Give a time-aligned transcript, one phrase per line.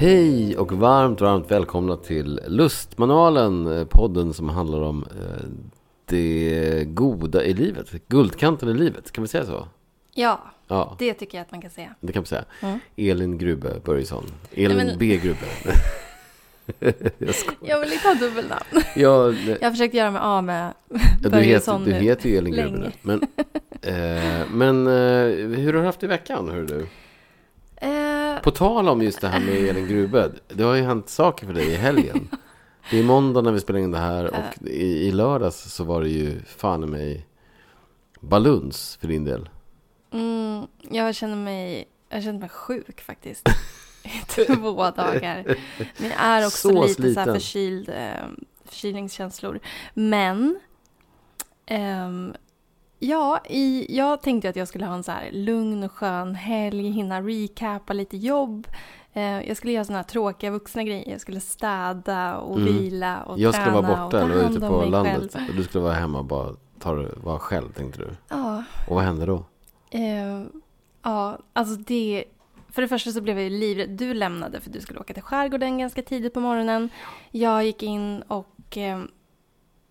[0.00, 5.46] Hej och varmt, varmt välkomna till Lustmanualen, eh, podden som handlar om eh,
[6.06, 9.68] det goda i livet, guldkanten i livet, kan vi säga så?
[10.14, 11.94] Ja, Ja, det tycker jag att man kan säga.
[12.00, 12.44] det kan man säga.
[12.62, 12.78] Mm.
[12.96, 14.24] Elin Grube Börjesson.
[14.54, 15.38] Elin Nej, men- B Grube.
[17.18, 17.58] jag skojar.
[17.60, 18.64] Jag vill inte ha dubbelnamn.
[18.96, 19.18] Jag
[19.62, 22.92] har försökt göra mig av med ja, du, heter, Börjesson du heter ju Elin Grube.
[23.02, 23.22] Men,
[23.82, 24.92] eh, men eh,
[25.58, 26.86] hur har du haft i veckan, hör du?
[27.80, 30.30] Eh, På tal om just det här med Elin Grube.
[30.48, 32.28] Det har ju hänt saker för dig i helgen.
[32.90, 36.00] Det är måndag när vi spelar in det här och i, i lördags så var
[36.02, 37.26] det ju fan mig
[38.20, 39.48] baluns för din del.
[40.12, 43.48] mm, jag känner mig, jag känner mig sjuk faktiskt.
[44.04, 45.44] I två dagar.
[45.98, 47.34] Men jag är också Så lite så här sliten.
[47.34, 48.26] förkyld, eh,
[48.64, 49.60] förkylningskänslor.
[49.94, 50.60] Men,
[51.66, 52.32] ehm,
[52.98, 56.90] ja, i, jag tänkte att jag skulle ha en så här lugn och skön helg,
[56.90, 58.66] hinna recapa lite jobb.
[59.12, 61.10] Eh, jag skulle göra sådana här tråkiga vuxna grejer.
[61.10, 62.72] Jag skulle städa och Mm.
[62.72, 65.32] vila och Jag träna skulle vara och borta ta eller hand ute på landet.
[65.32, 65.48] själv.
[65.48, 68.08] Och du skulle vara hemma och bara ta vara själv tänkte du.
[68.28, 69.44] Ja, Och vad hände då?
[69.90, 70.42] Eh,
[71.02, 72.24] ja, alltså det...
[72.72, 73.90] För det första så blev jag ju livrädd.
[73.90, 76.88] Du lämnade för du skulle åka till skärgården ganska tidigt på morgonen.
[77.30, 79.00] Jag gick in och eh,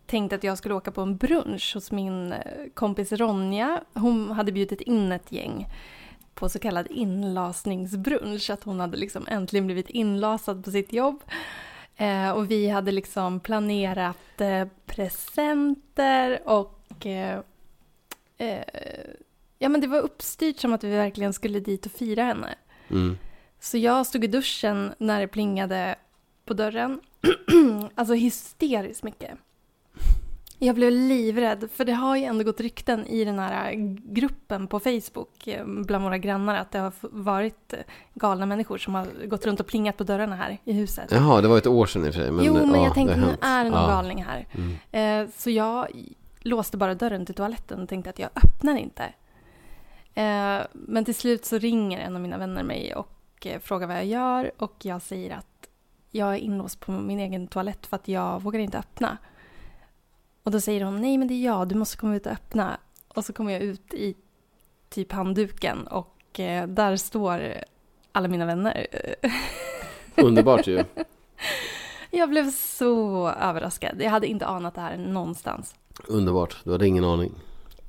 [0.08, 2.40] tänkte att jag skulle åka på en brunch hos min eh,
[2.74, 3.82] kompis Ronja.
[3.94, 5.68] Hon hade bjudit in ett gäng
[6.34, 8.50] på så kallad inlasningsbrunch.
[8.50, 11.24] Att hon hade liksom äntligen blivit inlasad på sitt jobb.
[11.96, 17.40] Eh, och vi hade liksom planerat eh, presenter och eh,
[19.60, 22.56] ja, men det var uppstyrt som att vi verkligen skulle dit och fira henne.
[22.90, 23.18] Mm.
[23.60, 25.96] Så jag stod i duschen när det plingade
[26.46, 27.02] på dörren.
[27.96, 29.32] alltså hysteriskt mycket.
[30.60, 33.74] Jag blev livrädd, för det har ju ändå gått rykten i den här
[34.14, 37.80] gruppen på Facebook eh, bland våra grannar att det har varit eh,
[38.14, 41.12] galna människor som har gått runt och plingat på dörrarna här i huset.
[41.12, 42.32] Jaha, det var ett år sedan i och för sig.
[42.32, 43.88] Men, jo, men ja, jag tänkte nu är det någon Ja.
[43.88, 44.48] galning här.
[44.52, 45.26] Mm.
[45.26, 45.88] Eh, så jag
[46.40, 49.04] låste bara dörren till toaletten och tänkte att jag öppnar inte.
[50.74, 54.52] Men till slut så ringer en av mina vänner mig och frågar vad jag gör
[54.58, 55.68] och jag säger att
[56.12, 59.18] jag är inlåst på min egen toalett för att jag vågar inte öppna.
[60.48, 62.78] Och då säger hon nej men det är jag, du måste komma ut och öppna.
[63.08, 64.16] Och så kommer jag ut i
[64.90, 67.54] typ handduken och eh, där står
[68.12, 68.88] alla mina vänner.
[70.16, 70.84] Underbart ju.
[72.12, 74.02] Jag blev så överraskad.
[74.02, 75.76] Jag hade inte anat det här någonstans.
[76.08, 76.58] Underbart.
[76.64, 77.32] Du hade ingen aning.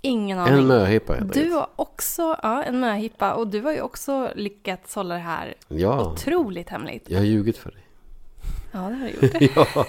[0.02, 0.54] Ingen aning.
[0.54, 4.94] En möhippa helt Du har också, ja, en möhippa och du har ju också lyckats
[4.94, 7.04] hålla det här Ja, otroligt hemligt.
[7.10, 7.87] jag har ljugit för dig.
[8.72, 9.50] Ja, det har du gjort.
[9.76, 9.86] ja.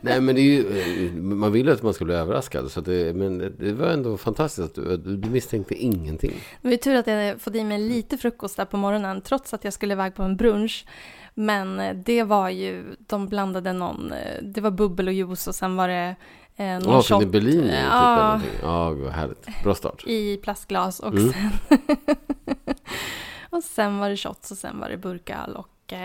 [0.00, 2.70] Nej, men det är ju, eh, man vill ju att man ska bli överraskad.
[2.70, 6.32] Så det, men det var ändå fantastiskt att du, du misstänkte ingenting.
[6.62, 9.64] Det var tur att jag fått i mig lite frukost där på morgonen trots att
[9.64, 10.86] jag skulle iväg på en brunch.
[11.34, 15.54] Men eh, det var ju, de blandade någon, eh, det var bubbel och juice och
[15.54, 16.16] sen var det
[16.56, 18.40] eh, någon ni shot Berlin typ, Ja.
[18.62, 19.46] Ja, vad härligt.
[19.64, 20.06] Bra start.
[20.06, 21.32] i plastglas och Mm.
[21.32, 21.50] sen
[23.50, 25.98] och sen var det shots och sen var det burköl och eh,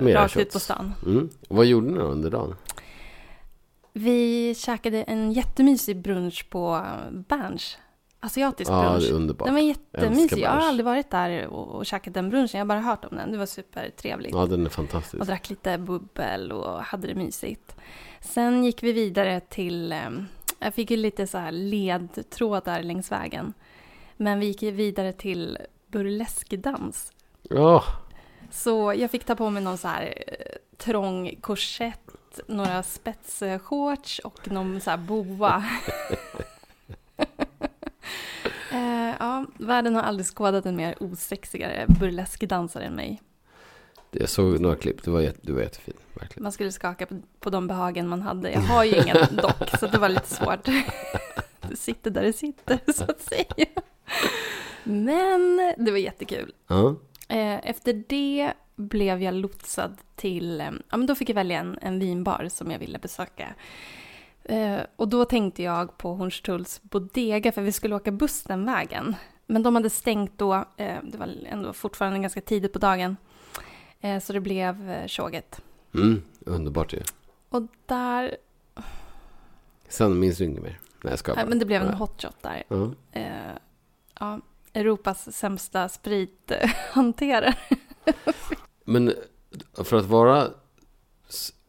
[0.00, 0.94] Mera rakt ut på stan.
[1.06, 1.30] Mm.
[1.48, 2.56] Och vad gjorde ni då under dagen?
[3.92, 7.78] Vi käkade en jättemysig brunch på eh, Berns.
[8.20, 9.02] Asiatisk Ja, brunch.
[9.02, 9.46] det är underbart.
[9.46, 10.38] Den var jättemysig.
[10.38, 12.50] Jag har aldrig varit där och, och käkat den brunchen.
[12.52, 13.32] Jag har bara hört om den.
[13.32, 14.34] Det var supertrevligt.
[14.34, 15.24] Ja, den är Och fantastisk.
[15.24, 17.76] drack lite bubbel och hade det mysigt.
[18.20, 19.92] Sen gick vi vidare till...
[19.92, 19.98] Eh,
[20.58, 23.52] jag fick ju lite så här ledtrådar längs vägen.
[24.16, 27.12] Men vi gick vidare till burleskdans.
[27.42, 27.84] Ja,
[28.52, 34.50] Så jag fick ta på mig någon så här eh, trång korsett, några spetsshorts och
[34.50, 35.64] någon så här boa.
[38.72, 43.22] eh, ja, världen har aldrig skådat en mer osexigare burleskdansare än mig.
[44.10, 45.04] jag såg några klipp.
[45.04, 46.42] Du var, jätte, du var jättefin, verkligen.
[46.42, 48.50] Man skulle skaka på, på de behagen man hade.
[48.50, 50.64] Jag har ju inga dock, så det var lite svårt.
[51.68, 53.66] Det sitter där det sitter, så att säga.
[54.84, 56.52] Men det var jättekul.
[56.70, 56.92] Eh,
[57.62, 61.98] Efter det blev jag lotsad till, eh, ja men då fick jag välja en, en
[61.98, 63.54] vinbar som jag ville besöka.
[64.44, 69.14] Eh, Och då tänkte jag på Hornstulls Bodega för vi skulle åka buss den vägen.
[69.46, 73.16] Men de hade stängt då, eh, det var ändå fortfarande ganska tidigt på dagen.
[74.00, 75.60] Eh, Så det blev eh, tjoget.
[75.94, 77.00] mm, underbart ju.
[77.48, 78.36] Och där,
[79.88, 80.78] Sen minns du inget mer.
[81.02, 81.36] Nej, jag ska bara.
[81.40, 81.94] nej, men det blev en Ja.
[81.94, 82.62] hotshot där.
[82.68, 82.90] Ja.
[83.12, 83.52] Eh,
[84.20, 84.40] Ja,
[84.72, 87.54] Europas sämsta sprithanterare.
[88.84, 89.14] Men
[89.74, 90.48] för att vara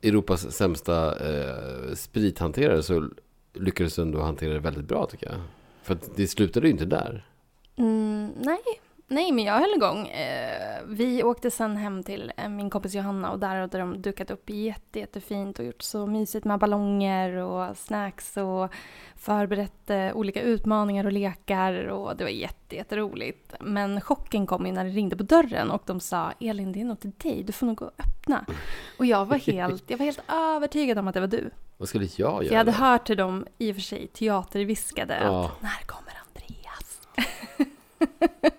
[0.02, 3.10] Europas sämsta eh, sprithanterare så
[3.54, 5.42] lyckades du ändå hantera det väldigt bra tycker jag.
[5.84, 7.28] För att det slutade ju inte där.
[7.76, 8.62] Mm, nej,
[9.14, 10.08] Nej, men jag höll igång.
[10.08, 14.32] Eh, vi åkte sen hem till eh, min kompis Johanna och där hade de dukat
[14.32, 18.74] upp jätte, jättefint och gjort så mysigt med ballonger och snacks och
[19.16, 23.54] förberett eh, olika utmaningar och lekar och det var jätte, jätteroligt.
[23.60, 26.86] Men chocken kom ju när det ringde på dörren och de sa Elin, det är
[26.86, 28.46] något till dig, du får nog gå och öppna.
[29.00, 31.50] Och jag var helt, jag var helt övertygad om att det var du.
[31.78, 32.38] Vad skulle jag göra?
[32.44, 35.46] För jag hade hört hur de i och för sig teaterviskade Ja.
[35.46, 37.08] att när kommer Andreas?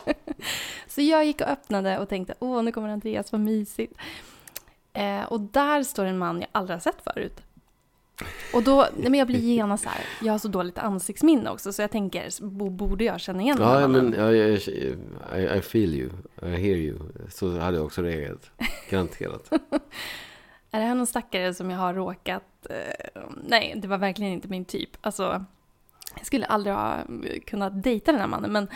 [0.94, 3.94] så jag gick och öppnade och tänkte åh nu kommer Andreas, vad mysigt.
[4.92, 7.40] Eh, och där står en man jag aldrig har sett förut.
[8.54, 11.72] Och då, nej men jag blir genast så här, jag har så dåligt ansiktsminne också
[11.72, 15.60] så jag tänker, bo- borde jag känna igen här Ja, men jag, jag, I, I
[15.62, 16.10] feel you,
[16.42, 16.98] I hear you.
[17.28, 18.50] Så hade jag också reagerat.
[18.90, 19.52] Garanterat.
[20.70, 22.66] Är det här någon stackare som jag har råkat...
[22.70, 24.90] Eh, nej, det var verkligen inte min typ.
[25.00, 25.44] Alltså,
[26.16, 26.96] jag skulle aldrig ha
[27.46, 28.68] kunnat dejta den här mannen, men...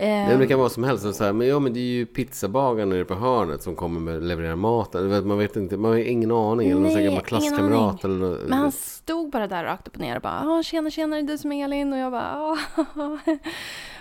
[0.00, 1.14] Eh, men det kan vara som helst.
[1.14, 4.22] Så här, men, ja, men det är ju pizzabagaren nere på hörnet som kommer med
[4.22, 5.28] levererar maten.
[5.28, 6.70] Man vet inte, man har ingen aning.
[6.70, 8.04] Eller någon säkert klasskamrat.
[8.04, 8.48] Eller, något.
[8.48, 11.22] men han stod bara där rakt upp och ner och bara ja, tjena, tjena, är
[11.22, 11.92] det du som är Elin?
[11.92, 12.56] Och jag bara
[12.94, 13.18] ja.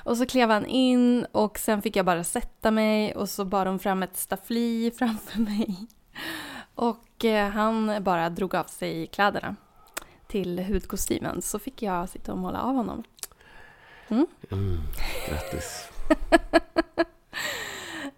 [0.03, 3.65] Och så klev han in och sen fick jag bara sätta mig och så bar
[3.65, 5.87] de fram ett staffli framför mig.
[6.75, 9.55] Och eh, han bara drog av sig kläderna
[10.27, 13.03] till hudkostymen så fick jag sitta och måla av honom.
[14.09, 14.27] Mm,
[15.29, 15.89] grattis.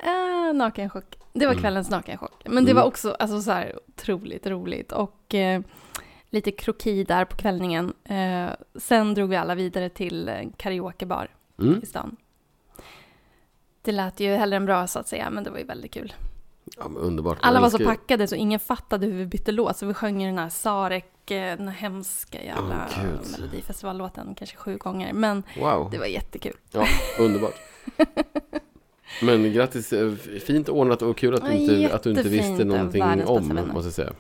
[0.03, 1.17] Eh, nakenchock.
[1.33, 1.61] Det var Mm.
[1.61, 2.41] kvällens nakenchock.
[2.45, 2.81] Men det Mm.
[2.81, 4.91] var också alltså, så här, otroligt roligt.
[4.91, 5.61] Och eh,
[6.29, 7.93] lite kroki där på kvällningen.
[8.03, 11.27] Eh, sen drog vi alla vidare till en karaokebar
[11.61, 11.79] Mm.
[11.83, 12.15] i stan.
[13.81, 16.13] Det lät ju hellre än bra så att säga, men det var ju väldigt kul.
[16.77, 17.37] Ja, underbart.
[17.41, 19.77] Alla var så packade så ingen fattade hur vi bytte låt.
[19.77, 23.31] Så vi sjöng ju den här Sarek, eh, den här hemska jävla Gud.
[23.39, 25.13] Melodifestivallåten kanske sju gånger.
[25.13, 25.89] Men Wow.
[25.91, 26.53] det var jättekul.
[26.71, 26.85] Ja,
[27.19, 27.53] underbart.
[29.21, 30.11] Men grattis, eh,
[30.45, 33.87] fint ordnat och kul att du Ja, inte, att du inte visste någonting om, måste
[33.87, 34.13] jag säga.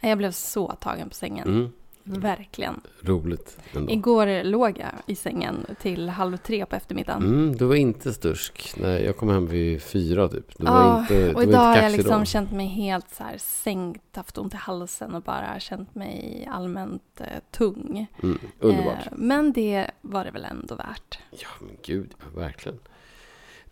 [0.00, 1.48] Jag blev så tagen på sängen.
[1.48, 1.72] Mm,
[2.04, 2.80] Verkligen.
[3.00, 3.92] roligt ändå.
[3.92, 7.22] Igår låg jag i sängen till halv tre på eftermiddagen.
[7.22, 8.74] Mm, du var inte stursk.
[8.76, 10.58] Nej, jag kom hem vid fyra typ.
[10.58, 12.24] Du var inte, du och idag har inte jag liksom då.
[12.24, 17.20] känt mig helt så här sänkt, haft ont i halsen och bara känt mig allmänt
[17.20, 18.06] eh, tung.
[18.22, 19.06] Mm, underbart.
[19.06, 21.18] Eh, men det var det väl ändå värt.
[21.30, 22.78] Ja, men gud, verkligen.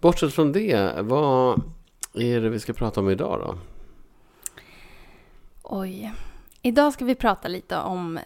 [0.01, 1.63] Bortsett från det, vad
[2.15, 3.59] är det vi ska prata om idag då?
[5.63, 6.13] Oj.
[6.63, 8.19] Idag ska vi prata lite om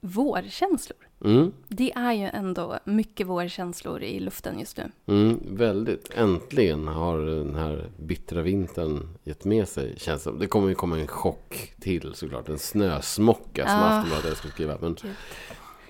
[0.00, 0.98] vårkänslor.
[1.24, 4.90] Mm, Det är ju ändå mycket vårkänslor i luften just nu.
[5.06, 6.10] mm, väldigt.
[6.14, 10.98] Äntligen har den här bittra vintern gett med sig, känns det Det kommer ju komma
[10.98, 12.48] en chock till såklart.
[12.48, 13.84] En snösmocka som Ah.
[13.98, 14.76] Aftonbladet skulle skriva.
[14.80, 15.12] Men, Gud.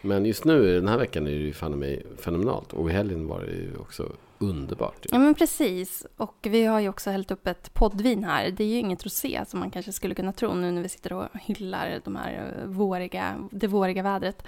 [0.06, 2.72] Men just nu, den här veckan, är det ju fan mig fenomenalt.
[2.72, 5.04] Och i helgen var det ju också underbart.
[5.04, 5.08] ju.
[5.12, 6.06] Ja men precis.
[6.16, 8.50] Och vi har ju också hällt upp ett poddvin här.
[8.50, 11.12] Det är ju inget rosé som man kanske skulle kunna tro nu när vi sitter
[11.12, 14.42] och hyllar de här eh, våriga, det våriga vädret.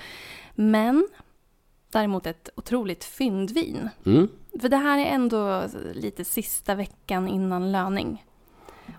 [0.55, 1.09] Men
[1.93, 3.89] däremot ett otroligt fyndvin.
[4.07, 4.29] Mm,
[4.61, 5.65] För det här är ändå
[5.95, 8.25] lite sista veckan innan löning.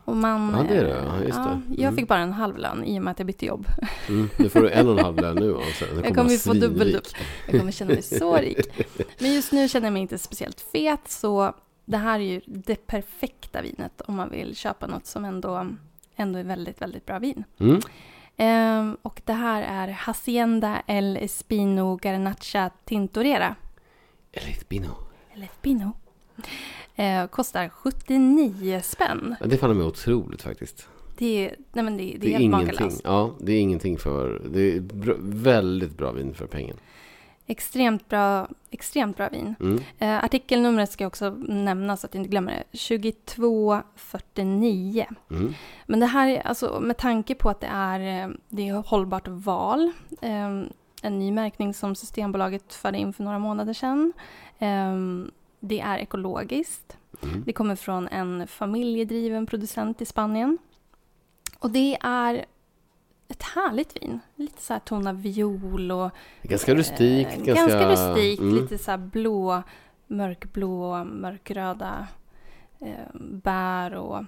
[0.06, 1.04] Och man, Ja, det är det.
[1.08, 1.62] Ja, just det.
[1.70, 1.96] jag Mm.
[1.96, 3.68] fick bara en halv lön i och med att jag bytte jobb.
[4.10, 5.52] mm, nu får du en och en halv lön nu.
[5.52, 7.02] Och sen, Jag kommer få dubbel
[7.48, 8.86] Jag kommer känna mig så rik.
[9.20, 11.54] Men just nu känner jag mig inte speciellt fet så
[11.86, 15.68] det här är ju det perfekta vinet om man vill köpa något som ändå,
[16.16, 17.44] ändå är väldigt, väldigt bra vin.
[17.60, 17.82] Mm.
[18.38, 23.56] Ehm, och det här är Hacienda El Espino Garnacha Tintorera.
[24.32, 24.90] Eller ett bino.
[25.34, 25.92] El Espino.
[27.02, 29.36] Ehm, kostar 79 spänn.
[29.40, 30.88] Ja, det fann mig otroligt faktiskt.
[31.18, 33.02] Det är, nej men det, det, Det är är helt makalöst.
[33.04, 34.42] Ja, det är ingenting för...
[34.54, 36.76] Det är bra, väldigt bra vin för pengen.
[37.46, 39.56] Extremt bra, extremt bra vin.
[39.60, 39.80] Mm.
[40.00, 42.78] Eh, artikelnumret ska jag också nämna så att jag inte glömmer det.
[42.78, 45.06] 2249.
[45.32, 45.54] Mm.
[45.86, 49.28] Men det här är alltså med tanke på att det är, eh, det är hållbart
[49.28, 49.92] val.
[50.22, 50.48] eh,
[51.02, 54.14] En ny märkning som Systembolaget förde in för några månader sedan.
[54.60, 54.94] Eh,
[55.60, 56.98] Det är ekologiskt.
[57.24, 57.44] Mm.
[57.46, 60.58] Det kommer från en familjedriven producent i Spanien.
[61.60, 62.46] Och det är
[63.28, 64.20] ett härligt vin.
[64.36, 66.12] Lite så här ton av viol och
[66.42, 67.32] Ganska rustikt.
[67.32, 68.56] Eh, ganska, ganska rustikt, mm.
[68.56, 69.64] lite så här blå,
[70.08, 72.08] mörkblå, mörkröda
[72.80, 74.26] eh, bär och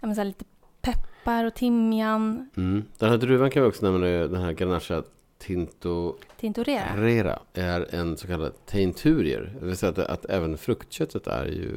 [0.00, 0.44] ja, men så lite
[0.80, 2.50] peppar och timjan.
[2.56, 2.84] Mm.
[2.98, 5.02] Den här druvan kan vi också nämna, den här Grenache
[5.40, 6.96] Tinto Tintorera.
[6.96, 9.56] Rera är en så kallad teinturier.
[9.60, 11.70] Det vill säga att, att även fruktköttet är ju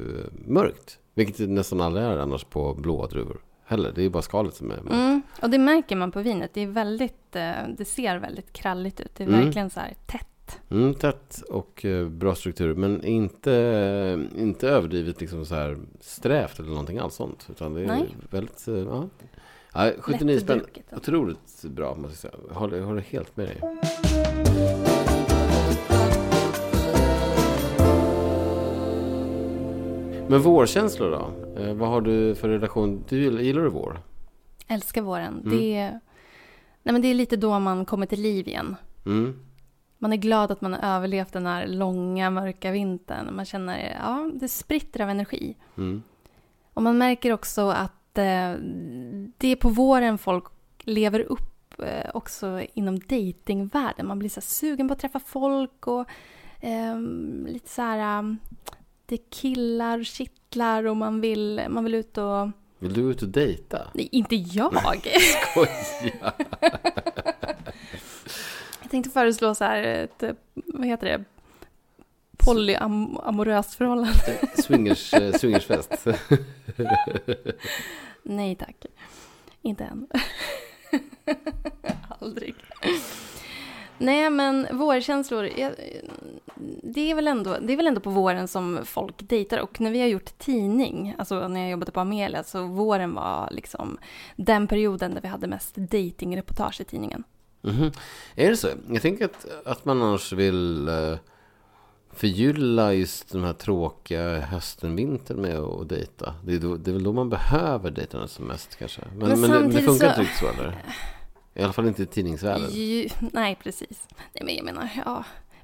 [0.48, 1.00] mörkt.
[1.14, 3.42] Vilket det nästan aldrig är annars på blåa druvor.
[3.66, 3.92] Heller.
[3.96, 4.92] Det är ju bara skalet som är mörkt.
[4.92, 6.52] Mm, och det märker man på vinet.
[6.54, 9.16] Det, är väldigt, eh, det ser väldigt kralligt ut.
[9.16, 9.46] Det är Mm.
[9.46, 10.60] verkligen så här tätt tätt.
[10.72, 12.76] Mm, tätt och eh, bra struktur.
[12.76, 17.48] Men inte, eh, inte överdrivet liksom så här strävt eller någonting alls sånt.
[17.52, 18.08] Utan det är Nej.
[18.30, 18.64] väldigt...
[18.68, 19.08] Ja.
[19.74, 20.60] Ja, 79 spänn.
[20.60, 20.96] Alltså.
[20.96, 22.44] Otroligt bra måste jag säga.
[22.48, 23.62] Jag håller, håller helt med dig.
[30.28, 31.62] Men vårkänslor då?
[31.62, 33.04] Eh, vad har du för relation?
[33.10, 34.02] Du gillar, gillar du vår?
[34.68, 35.42] Älskar våren.
[35.46, 35.58] Mm.
[35.58, 35.92] Det, är,
[36.84, 38.76] nej men det är lite då man kommer till liv igen.
[39.06, 39.40] Mm.
[39.98, 43.36] Man är glad att man har överlevt den här långa mörka vintern.
[43.36, 45.56] Man känner, ja, det spritter av energi.
[45.78, 46.04] Mm.
[46.74, 48.56] Och man märker också att eh,
[49.38, 50.44] det är på våren folk
[50.80, 54.08] lever upp eh, också inom datingvärlden.
[54.08, 56.06] Man blir så sugen på att träffa folk och
[56.60, 57.00] eh,
[57.48, 58.20] lite så här...
[58.20, 58.40] Um,
[59.06, 62.50] det killar och kittlar och man vill, man vill ut och...
[62.80, 63.88] Vill du ut och dejta?
[63.94, 64.74] Nej, inte jag!
[65.52, 66.34] Skoja!
[68.82, 71.24] Jag tänkte föreslå så här ett, eh, vad heter det?
[72.46, 74.40] Polyamoröst förhållande.
[74.56, 76.08] Swingers, eh, swingersfest.
[78.24, 78.86] Nej tack.
[79.62, 80.08] Inte än.
[82.20, 82.56] Aldrig.
[83.98, 85.50] Nej men vårkänslor.
[86.84, 89.58] Det är, väl ändå, det är väl ändå på våren som folk dejtar.
[89.58, 93.50] Och när vi har gjort tidning, alltså när jag jobbade på Amelia, så våren var
[93.52, 93.98] liksom
[94.36, 97.24] den perioden där vi hade mest datingreportage i tidningen.
[97.62, 97.92] Mhm.
[98.36, 98.68] Är det så?
[98.90, 101.18] Jag tänker att, att man annars vill eh,
[102.16, 106.36] förgylla just den här tråkiga hösten, vintern med att dejta.
[106.46, 109.02] Det är, då, det är väl då man behöver dejta som mest kanske.
[109.18, 110.84] Men, Men men, det, det funkar så- inte riktigt så eller?
[111.56, 112.70] I alla fall inte i tidningsvärlden.
[112.72, 114.08] Ju, nej, precis.
[114.34, 115.24] Nej, men jag menar, ja.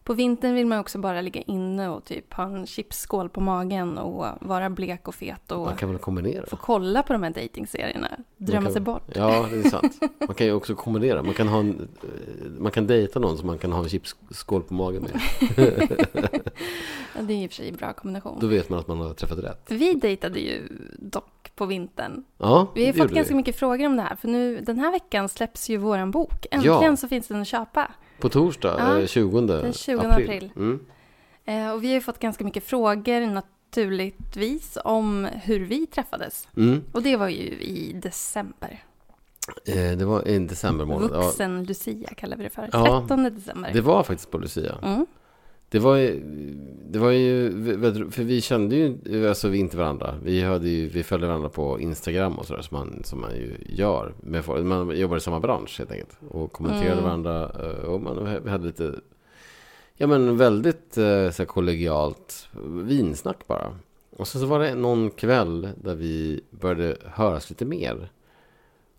[0.09, 3.97] På vintern vill man också bara ligga inne och typ ha en chipsskål på magen
[3.97, 6.45] och vara blek och fet och Man kan väl kombinera?
[6.45, 8.07] få kolla på de här dejtingserierna.
[8.37, 9.03] Drömma kan- sig bort.
[9.15, 9.99] Ja, det är sant.
[10.27, 11.23] Man kan ju också kombinera.
[11.23, 14.61] Man kan, ha en, eh, man kan dejta någon som man kan ha en chipsskål
[14.63, 15.21] på magen med.
[17.15, 18.37] Ja, det är i och för sig en bra kombination.
[18.41, 19.65] Då vet man att man har träffat rätt.
[19.71, 20.67] Vi dejtade ju
[20.99, 22.23] dock på vintern.
[22.37, 23.37] Ja, Vi har fått ganska vi.
[23.37, 24.15] mycket frågor om det här.
[24.15, 26.45] För nu, den här veckan släpps ju våran bok.
[26.51, 26.95] Äntligen Ja.
[26.97, 27.91] så finns den att köpa.
[28.19, 30.25] På torsdag, Ja, eh, 20, den 20 april.
[30.25, 30.51] april.
[30.55, 30.79] Mm.
[31.45, 36.47] Eh, och vi har ju fått ganska mycket frågor naturligtvis om hur vi träffades.
[36.57, 36.83] Mm.
[36.91, 38.83] Och det var ju i december.
[39.65, 41.11] Eh, det var i december månad.
[41.13, 42.69] Ja, Vuxen Lucia kallar vi det för.
[42.73, 43.73] Ja, 13 december.
[43.73, 44.75] det var faktiskt på Lucia.
[44.83, 45.05] Mm.
[45.69, 46.19] Det var ju,
[46.89, 47.51] det var ju,
[48.11, 50.15] för vi kände ju alltså inte varandra.
[50.23, 53.55] Vi, hade ju, vi följde varandra på Instagram och sådär som man, som man ju
[53.69, 54.13] gör.
[54.21, 56.17] Med, man jobbar i samma bransch helt enkelt.
[56.29, 57.03] Och kommenterade Mm.
[57.03, 57.51] varandra.
[57.63, 58.95] eh, Och man, vi hade lite,
[59.95, 62.47] ja men väldigt eh, så här, kollegialt
[62.83, 63.75] vinsnack bara.
[64.17, 68.09] Och sen så var det någon kväll där vi började höras lite mer.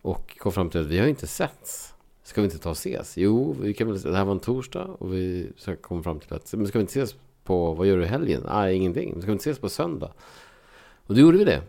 [0.03, 1.95] Och kom fram till att vi har ju inte setts.
[2.31, 3.17] Ska vi inte ta och ses?
[3.17, 6.55] Jo, vi kan väl, det här var en torsdag och vi kom fram till att
[6.55, 8.43] men ska vi inte ses på, vad gör du i helgen?
[8.49, 9.13] Nej, ingenting.
[9.13, 10.13] Men ska vi inte ses på söndag?
[11.07, 11.63] Och då gjorde vi det.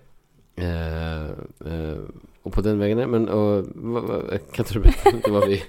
[0.55, 1.25] Eh,
[1.73, 1.97] eh,
[2.41, 5.63] och på den vägen, men och, vad, vad, kan inte du berätta lite vad vi,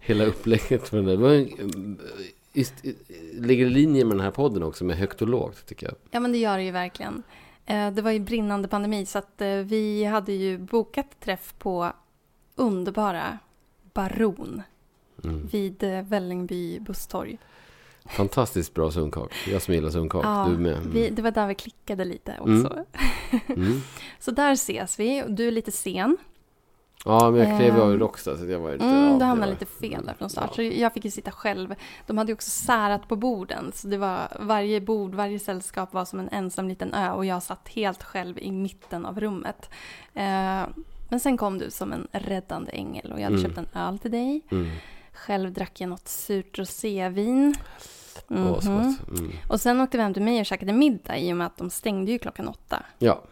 [0.00, 1.46] hela upplägget för den där, det var eh,
[2.52, 2.92] just, eh,
[3.32, 5.94] ligger i linje med den här podden också med högt och lågt tycker jag.
[6.10, 7.22] Ja, men det gör det ju verkligen.
[7.66, 11.92] Eh, det var ju brinnande pandemi så att vi hade ju bokat träff på
[12.54, 13.38] underbara
[13.96, 14.62] Baron
[15.24, 15.46] Mm.
[15.52, 17.38] vid eh, Vällingby busstorg.
[18.06, 19.32] Fantastiskt bra sunkak.
[19.46, 20.24] Jag som gillar sunkak.
[20.24, 20.72] Ja, du med.
[20.76, 20.90] Mm.
[20.92, 22.60] Vi, det var där vi klickade lite Mm.
[22.66, 22.84] också.
[23.48, 23.80] Mm.
[24.18, 25.24] Så där ses vi.
[25.28, 26.16] Du är lite sen.
[27.04, 28.84] Ja, men jag klev av i Råcksta så jag var ju lite...
[28.86, 30.44] Mm, ja, du det hamnade var- lite fel där från start.
[30.50, 30.54] Ja.
[30.54, 31.74] Så jag fick ju sitta själv.
[32.06, 33.72] De hade ju också särat på borden.
[33.74, 37.10] Så det var varje bord, varje sällskap var som en ensam liten ö.
[37.10, 39.70] Och jag satt helt själv i mitten av rummet.
[40.14, 40.62] Eh,
[41.08, 43.12] men sen kom du som en räddande ängel.
[43.12, 43.48] Och jag hade Mm.
[43.48, 44.40] köpt en öl till dig.
[44.50, 44.70] Mm.
[45.12, 47.54] Själv drack jag något surt rosévin.
[48.28, 48.48] Mhm.
[48.48, 48.64] gott.
[48.64, 48.96] Mm.
[49.48, 51.70] Och sen åkte vi hem till mig och käkade middag i och med att de
[51.70, 52.82] stängde ju klockan åtta.
[52.98, 53.24] Ja.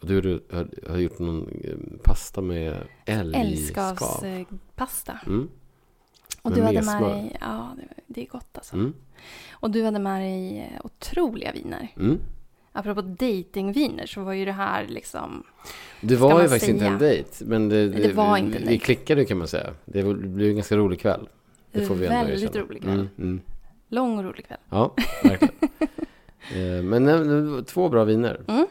[0.00, 0.42] Och du
[0.88, 3.96] har, gjort någon eh, pasta med älgskav.
[4.24, 5.18] Älskavspasta.
[5.26, 5.48] Mm.
[6.42, 7.76] Och Med du hade med dig, ja
[8.06, 8.74] det, är gott alltså.
[8.76, 8.94] Mm.
[9.52, 11.88] Och du hade med dig eh, otroliga viner.
[12.72, 15.42] Apropå datingviner så var ju det här liksom...
[16.00, 16.92] Det var ju faktiskt inte säga?
[16.92, 17.44] en dejt.
[17.44, 19.74] Men det, Nej, det var inte en Vi klickade kan man säga.
[19.84, 21.28] Det det blev en ganska rolig kväll.
[21.72, 22.64] Det får vi ändå Väldigt erkänna.
[22.64, 22.92] rolig kväll.
[22.94, 23.08] Mm.
[23.18, 23.40] Mm.
[23.88, 24.58] Lång och rolig kväll.
[24.70, 25.54] Ja, verkligen.
[26.54, 27.20] Eh, Men eh,
[27.56, 28.40] det två bra viner.
[28.48, 28.66] Mm.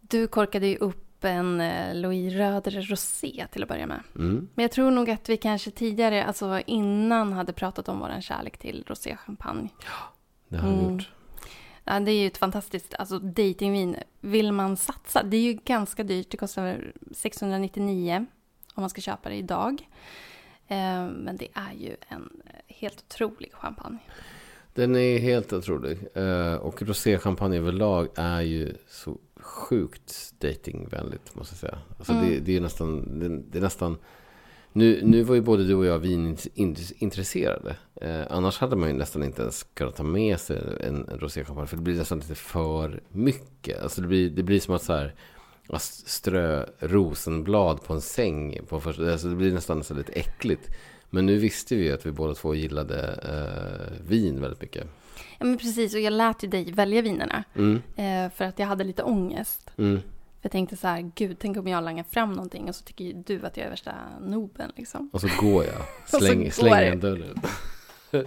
[0.00, 4.00] Du korkade ju upp en eh, Louis Röder Rosé till att börja med.
[4.16, 4.48] Mm.
[4.54, 8.58] Men jag tror nog att vi kanske tidigare, alltså innan, hade pratat om vår kärlek
[8.58, 9.68] till roséchampagne.
[10.48, 10.92] Det har vi Mm.
[10.94, 11.10] gjort.
[11.86, 13.96] Ja, det är ju ett fantastiskt, alltså datingvin.
[14.20, 18.26] Vill man satsa, det är ju ganska dyrt, det kostar 699
[18.74, 19.88] om man ska köpa det idag.
[20.68, 23.98] Eh, men det är ju en helt otrolig champagne.
[24.74, 25.98] Den är helt otrolig.
[26.14, 31.78] Eh, och roséchampagne överlag är ju så sjukt datingvänligt måste jag säga.
[31.98, 32.30] Alltså Mm.
[32.30, 33.98] det, det är nästan, det, det är nästan
[34.76, 37.76] nu, nu var ju både du och jag vinintresserade.
[38.00, 41.66] Eh, annars hade man ju nästan inte ens kunnat ta med sig en, en roséchampagne.
[41.66, 43.82] För det blir nästan lite för mycket.
[43.82, 45.14] Alltså det blir, det blir som att så här,
[45.68, 48.58] att strö rosenblad på en säng.
[48.68, 50.68] På första, alltså det blir nästan så lite äckligt.
[51.10, 54.86] Men nu visste vi ju att vi båda två gillade eh, vin väldigt mycket.
[55.38, 55.94] Ja, men precis.
[55.94, 57.44] Och jag lät ju dig välja vinerna.
[57.54, 59.70] Mm, Eh, för att jag hade lite ångest.
[59.76, 60.00] mm.
[60.42, 63.12] Jag tänkte så här, gud, tänk om jag langar fram någonting och så tycker ju
[63.12, 65.10] du att jag är värsta noben liksom.
[65.12, 65.82] Och så går jag.
[66.06, 67.40] så Släng, går slänger en dörren.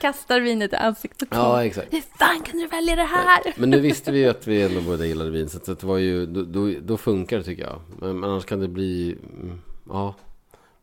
[0.00, 1.92] Kastar vinet i ansiktet på Ja, exakt.
[1.92, 3.54] Hur fan kunde du välja det här?
[3.56, 5.48] Men nu visste vi ju att vi ändå båda gillade vin.
[5.48, 7.80] Så det var ju, då, då, då funkar det tycker jag.
[7.98, 10.14] Men, men annars kan det bli, mm, ja.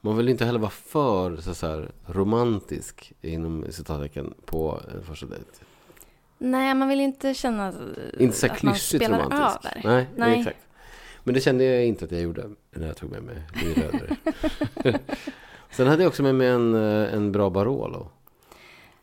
[0.02, 5.26] Man vill inte heller vara för så, så här, romantisk inom citattecken på en första
[5.26, 5.46] dejt.
[6.38, 7.74] Nej, man vill inte känna eh,
[8.20, 9.76] Inte så att man klyschigt spelar romantisk.
[9.76, 9.82] över.
[9.96, 10.40] Nej, Nej.
[10.40, 10.58] exakt.
[11.24, 14.16] Men det kände jag inte att jag gjorde när jag tog med mig Lyröder.
[15.72, 18.08] Sen hade jag också med mig en, eh, en bra Barolo.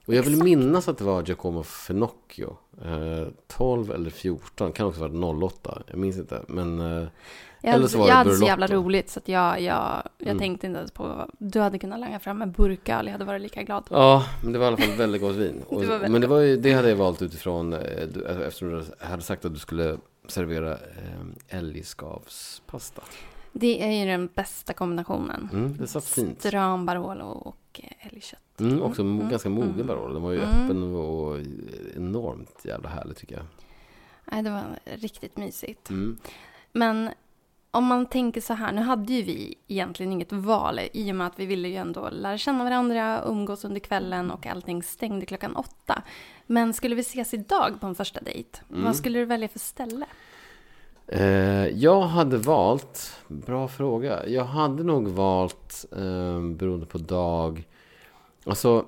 [0.06, 0.44] Och jag vill Exakt.
[0.44, 2.56] minnas att det var Giacomo Finocchio.
[2.84, 5.82] Eh, 12 eller 14, kan också vara 08.
[5.86, 6.42] Jag minns inte.
[6.48, 7.08] Men eh,
[7.64, 10.26] Jag Eller så var jag det hade så jävla roligt så att jag, jag, jag
[10.28, 10.38] Mm.
[10.38, 11.30] tänkte inte ens på...
[11.38, 13.84] Du hade kunnat langa fram en burköl, jag hade varit lika glad.
[13.90, 15.62] ja, men det var i alla fall väldigt gott vin.
[15.68, 17.80] Och, Det väldigt men det, var ju, det hade jag valt utifrån, eh,
[18.46, 19.96] eftersom du hade sagt att du skulle
[20.28, 23.02] servera eh, älgskavspasta.
[23.52, 25.48] Det är ju den bästa kombinationen.
[25.52, 26.38] Mm, det satt fint.
[26.40, 28.40] Stram Barolo och eh, älgkött.
[28.64, 29.86] Mm, också mo- Mm, ganska mogen mm.
[29.86, 30.12] Barolo.
[30.14, 30.64] Den var ju Mm.
[30.64, 31.38] öppen och
[31.96, 33.44] enormt jävla härlig tycker jag.
[34.32, 35.90] Nej, det var riktigt mysigt.
[35.90, 36.16] Mm.
[36.72, 37.10] Men
[37.70, 41.26] om man tänker så här, nu hade ju vi egentligen inget val i och med
[41.26, 45.56] att vi ville ju ändå lära känna varandra, umgås under kvällen och allting stängde klockan
[45.56, 46.02] åtta.
[46.46, 48.84] Men skulle vi ses idag på en första dejt, Mm.
[48.84, 50.06] vad skulle du välja för ställe?
[51.06, 57.64] Eh, jag hade valt, bra fråga, jag hade nog valt, eh, beroende på dag,
[58.44, 58.84] alltså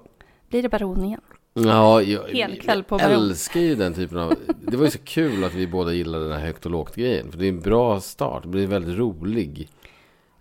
[0.48, 1.20] Blir det Baron igen?
[1.54, 3.22] Ja, jag, Hel kväll på jag Baron.
[3.22, 4.34] älskar ju den typen av...
[4.60, 7.30] Det var ju så kul att vi båda gillade den här högt och lågt-grejen.
[7.30, 8.42] För det är en bra start.
[8.42, 9.68] Det blir väldigt rolig.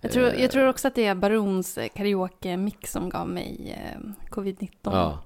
[0.02, 3.78] Jag tror, Eh, jag tror också att det är Barons eh, karaoke-mix som gav mig
[3.78, 4.00] eh,
[4.30, 4.70] covid-19.
[4.84, 5.20] Ja.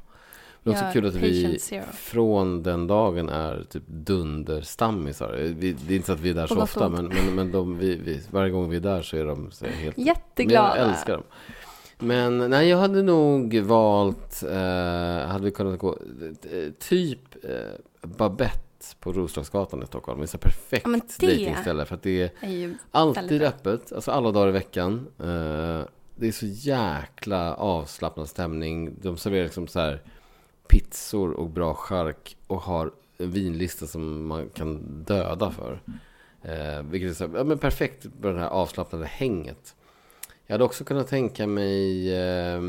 [0.63, 1.84] Det är också kul att vi zero.
[1.93, 5.34] från den dagen är typ dunderstammisar.
[5.34, 7.78] Vi, det är inte så att vi är där så ofta, men, men, men de,
[7.78, 9.97] vi, vi, varje gång vi är där så är de så helt...
[9.97, 10.69] Jätteglada.
[10.69, 11.23] Men Jag älskar dem.
[12.00, 15.98] Men nej, jag hade nog valt, eh, hade vi kunnat gå,
[16.52, 18.60] eh, typ eh, Babette
[19.00, 20.20] på Roslagsgatan i Stockholm.
[20.20, 24.50] Det är så perfekt Ja, dejtingställe för att det är alltid öppet, alltså alla dagar
[24.50, 25.08] i veckan.
[25.20, 25.82] Eh,
[26.16, 28.96] det är så jäkla avslappnad stämning.
[29.02, 30.02] De serverar liksom så här
[30.68, 35.82] pizzor och bra chark och har en vinlista som man kan döda för.
[36.42, 39.76] Eh, vilket är så här, ja, men perfekt på det här avslappnade hänget.
[40.48, 42.62] Jag hade också kunnat tänka mig eh,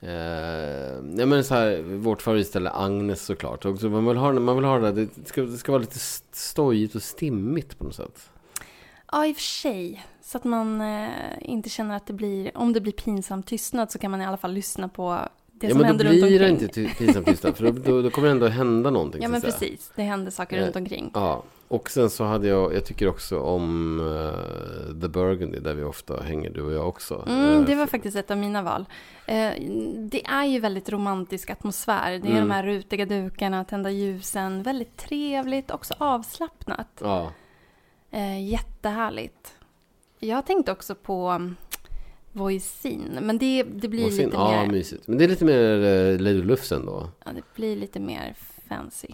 [0.00, 3.64] eh, ja, men så här, vårt favoritställe Agnes såklart.
[3.64, 5.80] Och så man, vill ha, man vill ha det, där- det ska, det ska vara
[5.80, 5.98] lite
[6.32, 8.30] stojigt och stimmigt på något sätt.
[9.12, 10.04] Ja, i och för sig.
[10.22, 11.08] Så att man eh,
[11.40, 14.36] inte känner att det blir, om det blir pinsam tystnad så kan man i alla
[14.36, 15.18] fall lyssna på
[15.60, 16.58] det ja, som men händer då runt blir omkring.
[16.72, 17.56] det inte pinsamt tystnad.
[17.56, 19.22] För då, då, då kommer det ändå hända någonting.
[19.22, 19.92] Ja, men precis.
[19.96, 21.10] Det händer saker Eh, runt omkring.
[21.14, 25.82] Ja, och sen så hade jag, jag tycker också om eh, The Burgundy där vi
[25.82, 27.24] ofta hänger, du och jag också.
[27.28, 28.84] Mm, Eh, det var faktiskt ett av mina val.
[29.26, 29.52] Eh,
[29.98, 32.10] det är ju väldigt romantisk atmosfär.
[32.10, 32.48] Det är Mm.
[32.48, 34.62] de här rutiga dukarna, tända ljusen.
[34.62, 36.88] Väldigt trevligt, också avslappnat.
[37.00, 37.30] Ja,
[38.10, 39.52] Eh, jättehärligt.
[40.18, 41.50] Jag tänkte också på
[42.36, 44.72] Voisin, men det, det blir Voisin, lite ja mer...
[44.72, 45.08] mysigt.
[45.08, 47.08] Men det är lite mer uh, Lady Lufsen då.
[47.24, 48.34] Ja, det blir lite mer
[48.68, 49.08] fancy.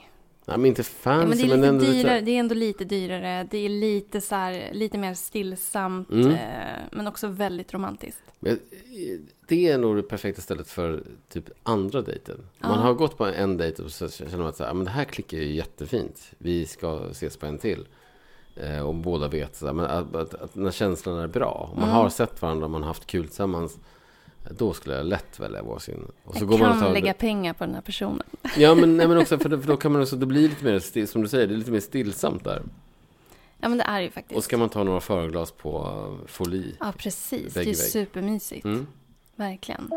[0.46, 2.84] Nej, men inte fancy, Ja, men det är lite ändå dyrare, det är ändå lite
[2.84, 3.48] dyrare.
[3.50, 6.30] Det är lite så här, lite mer stillsamt, Mm.
[6.30, 6.36] eh,
[6.92, 8.22] men också väldigt romantiskt.
[8.40, 8.58] Men, eh,
[9.46, 12.38] Det är nog det perfekta stället för typ andra dejten.
[12.58, 12.76] Man Ja.
[12.76, 14.90] har gått på en dejt och så känner man att så här, "Ja, men det
[14.90, 16.30] här klickar ju jättefint.
[16.38, 17.86] Vi ska ses på en till.
[18.56, 21.68] Eh, och båda vet så här, men att, att, att när känslan är bra.
[21.72, 21.96] Om man Mm.
[22.02, 23.78] har sett varandra och man har haft kul tillsammans.
[24.44, 26.06] eh, Då skulle jag lätt välja varsin.
[26.24, 28.22] Och så Jag går man och kan tar, lägga pengar på den här personen.
[28.56, 30.78] Ja men, nej, men också för, för då kan man också, det blir lite mer,
[30.78, 32.62] still, som du säger, det är lite mer stillsamt där.
[33.58, 34.36] Ja, men det är ju faktiskt.
[34.38, 36.76] Och ska man ta några förglas på uh, foli.
[36.80, 37.56] Ja, precis.
[37.56, 38.64] Vägg det är supermysigt.
[38.64, 38.86] Mm.
[39.36, 39.90] Verkligen.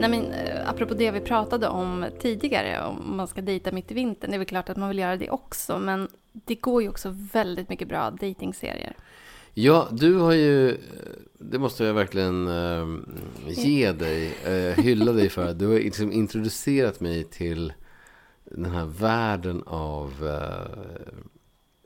[0.00, 0.47] Nej, men, eh,
[0.78, 4.38] apropå det vi pratade om tidigare, om man ska dejta mitt i vintern, det är
[4.38, 7.88] väl klart att man vill göra det också, men det går ju också väldigt mycket
[7.88, 8.96] bra dejtingserier.
[9.54, 10.76] Ja, du har ju,
[11.38, 12.86] det måste jag verkligen äh,
[13.46, 15.54] ge dig, äh, hylla dig för.
[15.54, 17.72] Du har liksom introducerat mig till
[18.44, 21.08] den här världen av äh,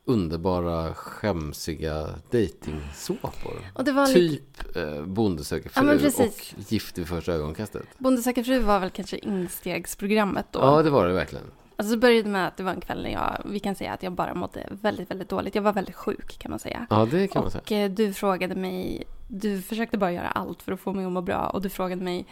[0.05, 3.73] underbara, skämsiga dejtingsåpor.
[3.75, 7.87] Och det var typ eh, Bonde söker fru ja, och Gift vid första ögonkastet.
[7.99, 10.59] Bonde söker fru var väl kanske instegsprogrammet då?
[10.59, 11.45] Ja, det var det verkligen.
[11.77, 14.03] Alltså det började med att det var en kväll när jag, vi kan säga att
[14.03, 15.55] jag bara mådde väldigt, väldigt dåligt.
[15.55, 16.87] Jag var väldigt sjuk kan man säga.
[16.91, 17.63] Ja, det kan man säga.
[17.63, 21.13] Och eh, du frågade mig, du försökte bara göra allt för att få mig att
[21.13, 22.27] må bra och du frågade mig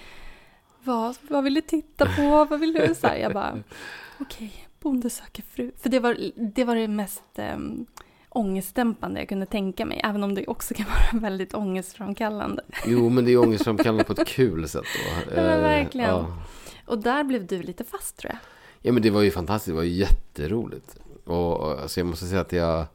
[0.85, 2.45] vad, vad vill du titta på?
[2.45, 2.95] Vad vill du?
[2.95, 3.51] Så här, jag bara,
[4.21, 5.73] okej, okay, Bonde söker fru.
[5.77, 6.17] För det var
[6.55, 7.23] det, var det mest
[7.55, 7.87] um,
[8.29, 10.01] ångestdämpande jag kunde tänka mig.
[10.05, 12.63] Även om det också kan vara väldigt ångestframkallande.
[12.87, 15.35] Jo, men det är ångestframkallande på ett kul sätt då.
[15.37, 16.09] Ja, men verkligen.
[16.09, 16.43] Ja.
[16.87, 18.39] Och där blev du lite fast tror jag.
[18.83, 19.73] Ja, men det var ju fantastiskt.
[19.73, 20.97] Det var ju jätteroligt.
[21.25, 22.87] Och alltså, jag måste säga att jag...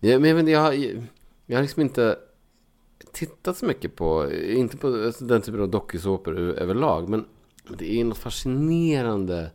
[0.00, 0.74] Ja, men jag, vet, jag,
[1.46, 2.18] jag har liksom inte
[3.12, 7.24] tittat så mycket på, inte på den typen av dokusåpor överlag, men
[7.78, 9.50] det är något fascinerande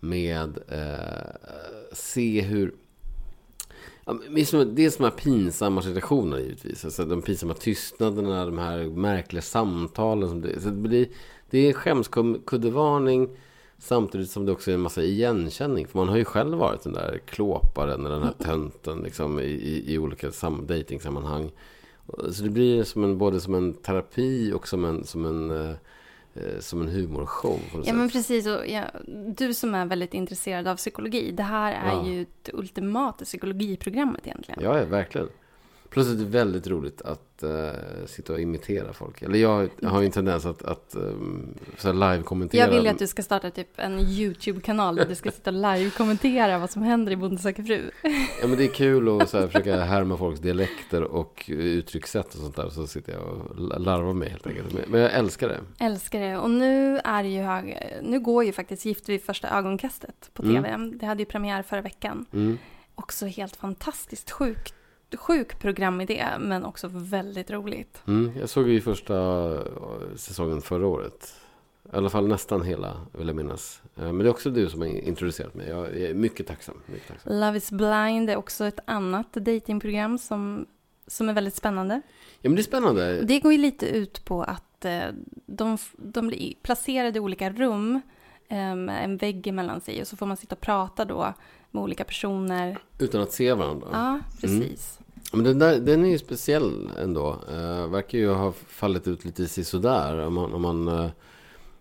[0.00, 1.50] med eh,
[1.92, 2.74] se hur...
[4.74, 6.84] Det är som här pinsamma situationer givetvis.
[6.84, 10.28] Alltså de pinsamma tystnaderna, de här märkliga samtalen.
[10.28, 11.08] Som det, så det, blir,
[11.50, 13.28] det är skämskuddevarning
[13.78, 15.86] samtidigt som det också är en massa igenkänning.
[15.86, 19.44] För man har ju själv varit den där klåparen eller den här tönten liksom, i,
[19.44, 21.50] i, i olika sam, dejtingsammanhang.
[22.32, 25.74] Så det blir som en, både som en terapi och som en, som en Eh,
[26.60, 27.60] som en humorshow.
[27.74, 27.94] ja, sätt.
[27.94, 28.46] men precis.
[28.46, 28.82] Och, ja,
[29.36, 31.32] du som är väldigt intresserad av psykologi.
[31.32, 32.06] Det här är ja.
[32.06, 34.60] ju det ultimata psykologiprogrammet egentligen.
[34.62, 35.28] Ja, ja verkligen.
[35.90, 37.70] Plus att det är väldigt roligt att uh,
[38.06, 39.22] sitta och imitera folk.
[39.22, 42.60] Eller jag har ju en tendens att, att um, live-kommentera.
[42.60, 45.56] Jag vill ju att du ska starta typ en YouTube-kanal där du ska sitta och
[45.56, 47.90] live-kommentera vad som händer i Bonde söker fru.
[48.40, 52.40] Ja, men det är kul att så här, försöka härma folks dialekter och uttryckssätt och
[52.40, 52.68] sånt där.
[52.68, 54.88] Så sitter jag och larvar mig helt enkelt.
[54.88, 55.84] Men jag älskar det.
[55.84, 56.36] Älskar det.
[56.36, 60.68] Och nu är ju hög, nu går ju faktiskt Gift vid första ögonkastet på tv.
[60.68, 60.98] Mm.
[60.98, 62.26] Det hade ju premiär förra veckan.
[62.32, 62.58] Mm.
[62.94, 64.74] Också helt fantastiskt sjukt
[65.16, 68.02] sjuk programidé, men också väldigt roligt.
[68.06, 69.14] Mm, jag såg ju första
[69.54, 69.62] eh,
[70.16, 71.34] säsongen förra året.
[71.92, 73.82] I alla fall nästan hela, vill jag minnas.
[73.96, 75.68] Eh, men det är också du som har introducerat mig.
[75.68, 76.74] Jag är mycket tacksam.
[76.86, 77.40] Mycket tacksam.
[77.40, 80.66] Love is blind är också ett annat datingprogram som,
[81.06, 82.02] som är väldigt spännande.
[82.40, 83.22] Ja, men det är spännande.
[83.22, 85.02] Det går ju lite ut på att eh,
[85.46, 88.00] de, de blir placerade i olika rum
[88.48, 91.34] en vägg emellan sig och så får man sitta och prata då
[91.70, 92.78] med olika personer.
[92.98, 93.88] Utan att se varandra?
[93.92, 94.98] Ja, precis.
[95.00, 95.08] Mm.
[95.32, 97.36] Men den, där, den är ju speciell ändå.
[97.52, 100.26] Uh, verkar ju ha fallit ut lite sådär.
[100.26, 101.10] Om man, om man, uh,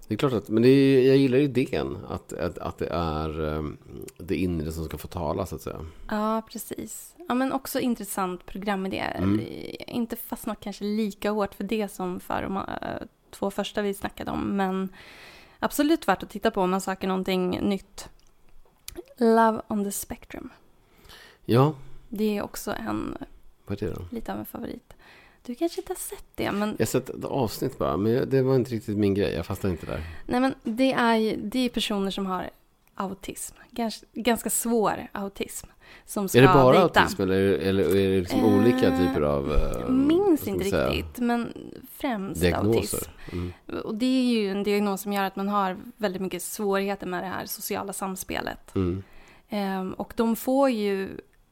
[0.08, 3.40] det är klart att, men det är, jag gillar idén att, att, att det är
[3.40, 3.78] um,
[4.18, 5.86] det inre som ska få tala så att säga.
[6.10, 7.16] Ja, precis.
[7.28, 9.00] Ja, men också intressant programidé.
[9.00, 9.42] Mm.
[9.88, 12.64] Inte fastnat kanske lika hårt för det som för de uh,
[13.32, 14.58] två första vi snackade om.
[14.58, 14.90] Men
[15.60, 18.10] absolut värt att titta på om man söker någonting nytt.
[19.18, 20.50] Love on the Spectrum.
[21.46, 21.74] Ja.
[22.10, 23.18] Det är också en...
[23.66, 24.02] Vad är det då?
[24.12, 24.94] Lite av en favorit.
[25.46, 26.70] Du kanske inte har sett det, men...
[26.70, 29.34] Jag har sett ett avsnitt bara, men det var inte riktigt min grej.
[29.34, 30.04] Jag fastnade inte där.
[30.26, 32.50] Nej, men det är, det är personer som har
[32.96, 33.56] autism.
[33.72, 35.68] Ganska, ganska svår autism.
[36.06, 37.00] Som ska är det bara dejta.
[37.00, 39.52] autism eller, eller är det liksom uh, olika typer av...
[39.52, 40.90] Uh, minns inte säga?
[40.90, 41.54] riktigt, men
[41.92, 42.78] främst Diagnoser.
[42.78, 43.12] autism.
[43.32, 43.54] Mm.
[43.84, 47.24] Och det är ju en diagnos som gör att man har väldigt mycket svårigheter med
[47.24, 48.76] det här sociala samspelet.
[48.76, 49.04] Mm.
[49.50, 51.10] Um, och de får ju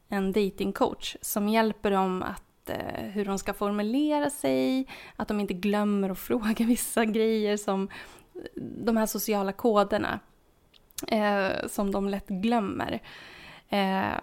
[0.09, 5.53] en datingcoach som hjälper dem att uh, hur de ska formulera sig, att de inte
[5.53, 7.89] glömmer att fråga vissa grejer som
[8.55, 10.19] de här sociala koderna
[11.13, 13.01] uh, som de lätt glömmer.
[13.73, 14.19] Uh,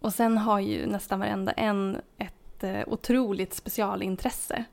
[0.00, 4.64] och sen har ju nästan varenda en ett otroligt specialintresse.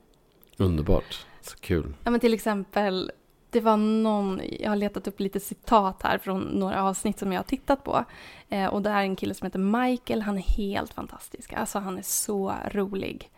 [0.57, 1.25] Underbart.
[1.41, 1.93] Så kul.
[2.03, 3.11] Ja, men till exempel
[3.49, 7.39] det var någon, jag har letat upp lite citat här från några avsnitt som jag
[7.39, 8.05] har tittat på.
[8.49, 11.53] Eh, och det är en kille som heter Michael, han är helt fantastisk.
[11.53, 13.31] Alltså han är så rolig.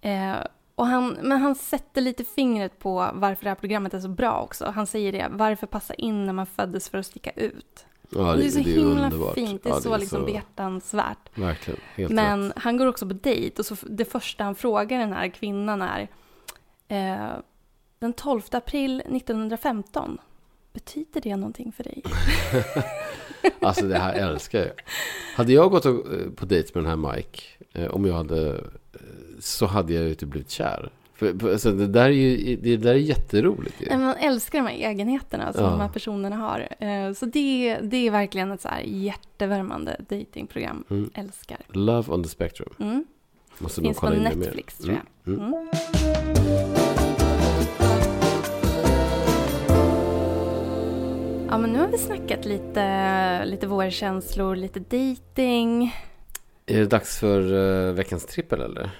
[0.00, 0.36] Eh,
[0.74, 4.40] och han, men han sätter lite fingret på varför det här programmet är så bra
[4.40, 4.72] också.
[4.74, 7.86] Han säger det, varför passa in när man föddes för att sticka ut?
[8.10, 9.34] Ja, det, det är så det är himla underbart.
[9.34, 10.26] fint, det är ja, så det är liksom så...
[10.26, 11.38] behjärtansvärt.
[11.38, 12.52] Verkligen, helt Men rätt.
[12.56, 16.08] han går också på dejt och så det första han frågar den här kvinnan är
[16.88, 17.38] eh,
[17.98, 20.18] den 12 april 1915.
[20.72, 22.02] Betyder det någonting för dig?
[23.60, 24.72] alltså det här älskar jag.
[25.36, 25.82] Hade jag gått
[26.36, 27.42] på dejt med den här Mike,
[27.72, 28.60] eh, om jag hade, eh,
[29.38, 30.90] så hade jag ju typ blivit kär.
[31.18, 33.96] För, för, alltså, det, där är ju, det där är jätteroligt ju.
[33.98, 35.70] Man älskar de här egenheterna som Ja.
[35.70, 36.68] de här personerna har.
[36.78, 40.84] Eh, Så det, det är verkligen ett så här hjärtevärmande datingprogram.
[40.90, 41.10] Mm.
[41.14, 41.58] Älskar.
[41.68, 42.74] Love on the spectrum.
[42.80, 43.04] Mm.
[43.58, 44.08] Måste Finns på.
[44.10, 45.34] Netflix tror jag.
[45.34, 45.40] Mm.
[45.46, 45.54] Mm.
[45.54, 45.68] Mm.
[51.50, 55.94] Ja, men nu har vi snackat lite, lite vårkänslor, lite dating.
[56.66, 58.90] Är det dags för uh, veckans trippel eller?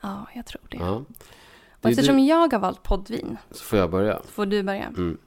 [0.00, 0.76] Ja, jag tror det.
[0.76, 1.02] Ja.
[1.84, 4.22] Och eftersom du, jag har valt poddvin så får jag börja.
[4.28, 4.86] får du börja.
[4.86, 5.18] Mm.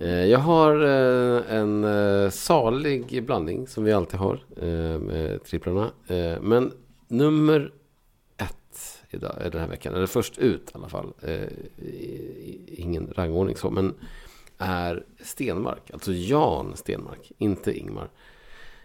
[0.00, 4.40] Eh, Jag har eh, en eh, salig blandning som vi alltid har
[4.98, 5.90] med tripplarna.
[6.40, 6.72] Men
[7.08, 7.72] nummer
[8.36, 11.12] ett idag, den här veckan, eller först ut i alla fall,
[12.66, 13.94] ingen rangordning så, men
[14.58, 15.90] är Stenmark.
[15.92, 18.08] Alltså Jan Stenmark, inte Ingmar.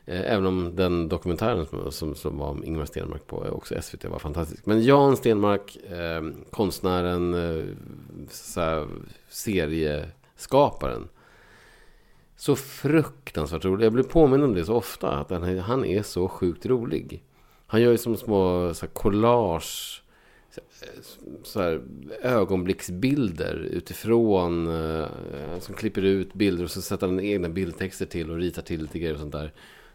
[0.05, 3.81] Eh, även om den dokumentären som, som, som var om Ingmar Stenmark på eh, också
[3.81, 4.65] SVT var fantastisk.
[4.65, 7.65] Men Jan Stenmark, eh, konstnären, eh,
[8.29, 8.87] så här,
[9.29, 11.09] serieskaparen.
[12.35, 13.85] Så fruktansvärt rolig.
[13.85, 15.09] Jag blir påmind om det så ofta.
[15.09, 17.23] Att han, är- han är så sjukt rolig.
[17.67, 20.03] Han gör ju som små så här, collage.
[20.55, 20.87] Eh,
[21.43, 21.81] så här,
[22.21, 24.67] ögonblicksbilder utifrån.
[24.67, 25.05] Eh,
[25.59, 28.99] som klipper ut bilder och så sätter han egna bildtexter till och ritar till lite
[28.99, 29.53] grejer och sånt där.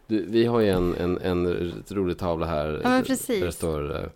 [0.08, 2.80] Du, vi har ju en, en, en rolig tavla här.
[2.82, 3.40] Ja, men precis.
[3.40, 4.10] Där det står eh,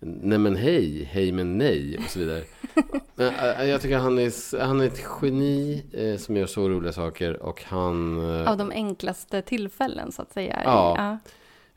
[0.00, 2.42] Nej men hej, hej men nej och så vidare.
[3.14, 6.92] Men, äh, jag tycker han är, han är ett geni eh, som gör så roliga
[6.92, 8.18] saker och han...
[8.18, 10.60] Eh, Av de enklaste tillfällen så att säga.
[10.64, 11.18] Ja.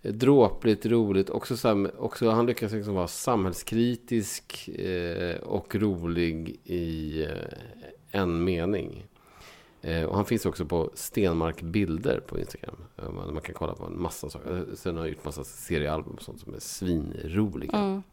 [0.02, 1.30] Dråpligt roligt.
[1.30, 7.32] Också, sam, också, han lyckas liksom vara samhällskritisk eh, och rolig i eh,
[8.12, 9.06] en mening.
[9.82, 12.76] Eh, och han finns också på Stenmark Bilder på Instagram.
[12.98, 14.58] Eh, man, kan kolla på en massa saker.
[14.58, 17.78] Eh, Sen har han gjort massa seriealbum och sånt som är svinroliga.
[17.78, 18.04] Mm.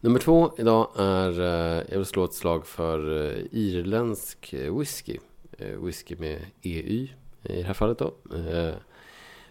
[0.00, 1.40] Nummer två idag är,
[1.90, 3.00] jag vill slå ett slag för
[3.50, 5.18] irländsk whisky.
[5.58, 7.10] Whisky med EY
[7.42, 8.14] i det här fallet då.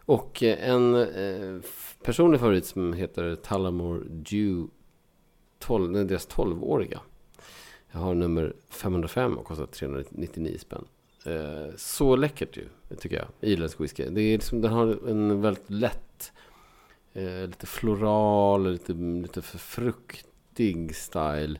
[0.05, 1.07] Och en
[2.03, 4.67] personlig favorit som heter Tullamore Dew
[5.59, 6.99] 12, nej, deras 12-åriga.
[7.91, 10.85] Jag har nummer 505 och kostar 399 spänn.
[11.25, 12.67] Eh, så läckert ju,
[12.99, 13.27] tycker jag.
[13.51, 14.09] Irländsk whisky.
[14.09, 16.31] Det är liksom, den har en väldigt lätt,
[17.13, 21.59] eh, lite floral, lite, lite för fruktig style.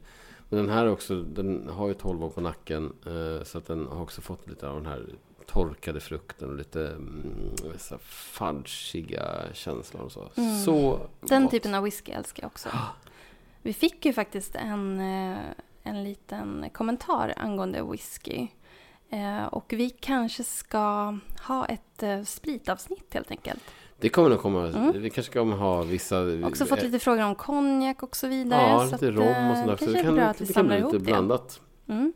[0.50, 2.94] Men den här är också, den har ju 12 år på nacken.
[3.06, 5.06] Eh, så att den har också fått lite av den här
[5.46, 7.56] torkade frukten och lite mm,
[8.00, 10.30] fudgiga känslan och så.
[10.36, 10.60] Mm.
[10.60, 11.52] Så Den gott.
[11.52, 12.70] typen av whisky älskar jag också.
[13.62, 15.02] Vi fick ju faktiskt en,
[15.88, 18.48] en liten kommentar angående whisky.
[19.10, 23.64] Eh, Och vi kanske ska ha ett eh, spritavsnitt helt enkelt.
[24.00, 24.68] Det kommer nog komma.
[24.68, 25.02] Mm.
[25.02, 26.46] Vi kanske kommer ha vissa...
[26.46, 28.62] Också fått lite frågor om konjak och så vidare.
[28.62, 29.86] Ja, så lite rom eh, och sånt där.
[29.86, 31.12] Så det kan, bra att vi samlar bli lite ihop det.
[31.12, 31.62] blandat.
[31.88, 32.14] Mm.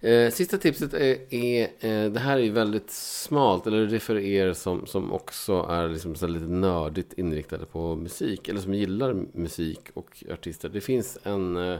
[0.00, 4.18] Eh, sista tipset är, är eh, det här är väldigt smalt, eller det är för
[4.18, 9.14] er som, som också är liksom så lite nördigt inriktade på musik, eller som gillar
[9.32, 10.68] musik och artister.
[10.68, 11.78] Det finns en, eh,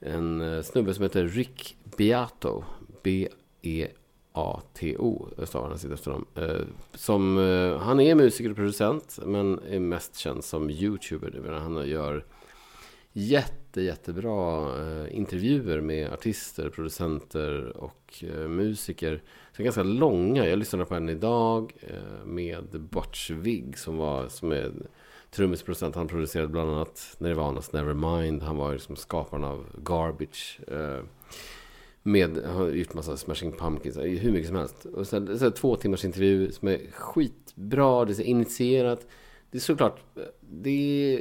[0.00, 2.64] en eh, snubbe som heter Rick Beato,
[3.02, 3.98] B-E-A-T-O,
[5.44, 6.26] stavar han sitt efternamn.
[6.34, 6.60] Eh,
[6.94, 11.52] som, eh, han är musiker och producent, men är mest känd som YouTuber.
[11.52, 12.24] Han gör
[13.12, 14.68] jätte, jättebra
[15.08, 19.22] intervjuer med artister, producenter och musiker.
[19.56, 20.48] Så ganska långa.
[20.48, 21.72] Jag lyssnade på en idag
[22.24, 24.72] med Butch Vig som, var, som är
[25.30, 25.94] trummisproducent.
[25.94, 28.42] Han producerade bland annat Nirvanas Nevermind.
[28.42, 30.60] Han var liksom skaparen av Garbage.
[30.68, 31.04] Eh,
[32.02, 34.84] med, han har gjort massa Smashing Pumpkins, eh, hur mycket som helst.
[34.84, 39.06] Och sen, så här, två timmars intervju som är skitbra, det är så initierat.
[39.50, 41.18] Det är såklart, eh, det är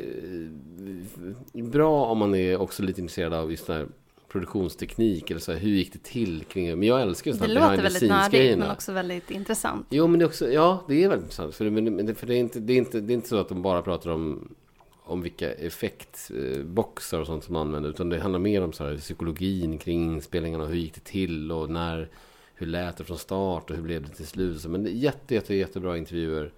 [1.54, 3.88] eh, bra om man är också lite intresserad av just den här
[4.30, 7.60] produktionsteknik eller så här, hur gick det till kring Men jag älskar Det de låter
[7.60, 8.66] behind the väldigt scenes nördigt grejerna.
[8.66, 9.88] men också väldigt intressant.
[9.90, 11.56] Jo, men det är också, ja, det är väldigt intressant.
[11.56, 13.38] För, det, men, det- för det, är inte, det, är inte, det är inte så
[13.38, 14.56] att de bara pratar om,
[15.04, 17.90] om vilka effektboxar och sånt som man använder.
[17.90, 20.66] Utan det handlar mer om så här, psykologin kring inspelningarna.
[20.66, 22.10] Hur gick det till och när,
[22.56, 24.66] hur lät det från start och hur blev det till slut.
[24.66, 26.52] Men det är jätte, jätte, jättebra intervjuer.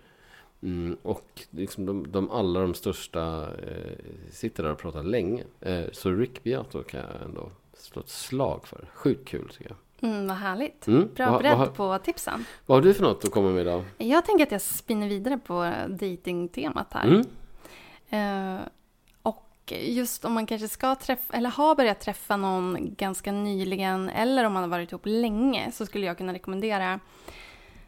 [0.64, 3.96] Mm, och liksom de, de alla de största eh,
[4.32, 5.44] sitter där och pratar länge.
[5.62, 7.50] Eh, så Rick Beato kan jag ändå
[7.82, 8.86] slå ett slag för.
[8.94, 10.10] Sjukt kul tycker jag.
[10.10, 10.88] Mm, vad härligt.
[10.88, 11.10] Mm.
[11.16, 12.46] Bra bredd vad, på tipsen.
[12.66, 13.84] vad har du för något att komma med idag?
[13.98, 17.08] Jag tänker att jag spinner vidare på datingtemat här.
[17.08, 18.58] Mm?
[18.58, 18.62] Eh,
[19.22, 24.44] och just om man kanske ska träffa, eller har börjat träffa någon ganska nyligen, eller
[24.46, 27.00] om man har varit ihop länge, så skulle jag kunna rekommendera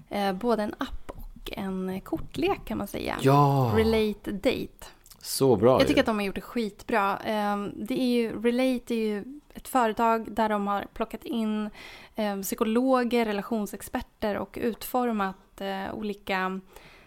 [0.10, 3.17] eh, både en app och en kortlek kan man säga.
[3.21, 3.71] Ja!
[3.75, 4.86] Relate Date.
[5.21, 5.99] Så bra Jag tycker ju.
[5.99, 7.17] att de har gjort det skitbra.
[7.17, 9.23] Ehm, Det är ju, Relate är ju
[9.54, 11.70] ett företag där de har plockat in
[12.16, 16.60] eh, psykologer, relationsexperter och utformat eh, olika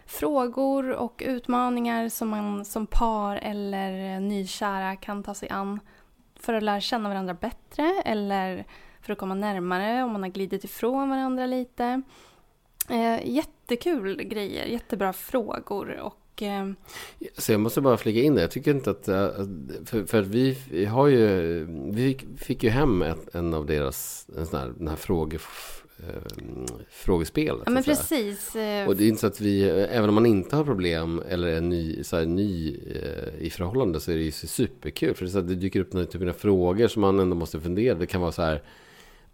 [0.06, 5.80] frågor och utmaningar som man som par eller eh, nykära kan ta sig an
[6.40, 8.64] för att lära känna varandra bättre eller
[9.00, 12.02] för att komma närmare om man har glidit ifrån varandra lite.
[12.90, 16.70] Eh, jättekul grejer, jättebra frågor och eh,
[17.38, 18.40] Så jag måste bara flika in det.
[18.40, 19.08] Jag tycker inte att...
[19.08, 19.28] äh,
[19.84, 21.64] För, för vi, har ju...
[21.92, 24.26] Vi fick, fick ju hem ett, en av deras...
[24.38, 25.36] En sån här, den här fråge,
[25.98, 26.04] äh,
[26.90, 27.62] frågespelet.
[27.64, 27.96] ja men att säga.
[27.96, 28.56] precis.
[28.56, 31.48] eh, Och det är inte så att vi, även om man inte har problem eller
[31.48, 35.14] är ny, så här, ny eh, i förhållande så är det ju superkul.
[35.14, 37.60] För det, så att det dyker upp några typer av frågor som man ändå måste
[37.60, 37.94] fundera.
[37.94, 38.62] Det kan vara så här,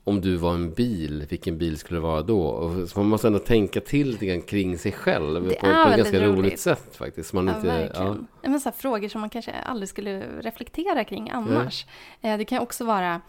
[0.05, 2.41] om du var en bil, vilken bil skulle det vara då?
[2.43, 5.67] Och så man måste ändå tänka till lite grann kring sig själv Det på, på
[5.91, 6.61] ett ganska roligt roligt.
[6.61, 7.33] sätt faktiskt.
[7.33, 8.29] Man Ja, inte, verkligen.
[8.43, 8.49] Ja.
[8.49, 11.87] Men så här, frågor som man kanske aldrig skulle reflektera kring annars.
[12.21, 13.21] Eh, Det kan också vara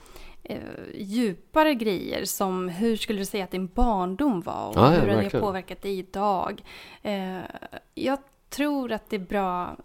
[0.44, 0.58] eh,
[0.96, 5.00] djupare grejer som hur skulle du säga att din barndom var och Ja, ja, hur
[5.00, 5.46] har det verkligen.
[5.46, 6.62] påverkat dig idag?
[7.02, 7.38] Eh,
[7.94, 8.18] jag
[8.50, 9.76] tror att det är bra,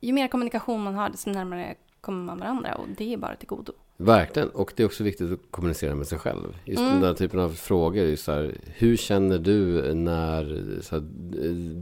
[0.00, 3.48] ju mer kommunikation man har desto närmare kommer man varandra och det är bara till
[3.48, 3.72] godo.
[4.00, 6.56] Verkligen, och det är också viktigt att kommunicera med sig själv.
[6.64, 6.92] Just Mm.
[6.92, 8.02] den där typen av frågor.
[8.04, 10.42] Är så här, hur känner du när
[10.90, 11.02] här,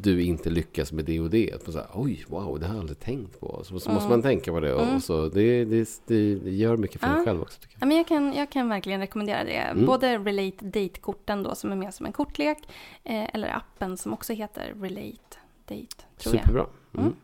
[0.03, 1.63] du inte lyckas med det och det?
[1.67, 3.61] Så här, Oj, wow, det har jag aldrig tänkt på.
[3.65, 4.09] Så, så måste Mm.
[4.09, 4.75] man tänka på det.
[4.75, 4.97] Och, Mm.
[4.97, 7.25] och så, det, det, det gör mycket för en Ja.
[7.25, 7.61] själv också.
[7.61, 7.83] Tycker jag.
[7.83, 9.53] Ja, men jag, kan, jag kan verkligen rekommendera det.
[9.57, 9.87] Mm.
[9.87, 12.59] Både Relate Date-korten då som är med som en kortlek
[13.05, 15.37] eh, eller appen som också heter Relate
[15.69, 16.05] Date.
[16.19, 16.43] Tror jag.
[16.45, 16.67] Superbra.
[16.95, 17.07] Mm.
[17.07, 17.15] Mm.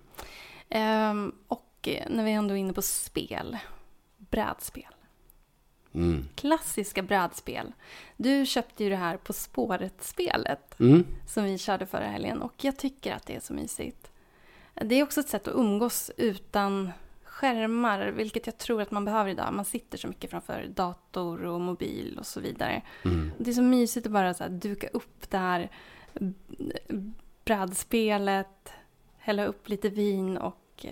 [0.69, 3.59] Ehm, och eh, när vi ändå är inne på spel.
[4.33, 4.95] Brädspel.
[5.95, 6.29] Mm.
[6.35, 7.73] Klassiska brädspel.
[8.17, 11.07] Du köpte ju det här På spåret-spelet Mm.
[11.27, 14.11] som vi körde förra helgen och jag tycker att det är så mysigt.
[14.75, 16.93] Det är också ett sätt att umgås utan
[17.25, 19.55] skärmar, vilket jag tror att man behöver idag.
[19.55, 22.83] Man sitter så mycket framför dator och mobil och så vidare.
[23.05, 23.33] Mm.
[23.39, 25.71] Det är så mysigt att bara så duka upp det här
[27.45, 28.73] brädspelet,
[29.19, 30.87] hälla upp lite vin och...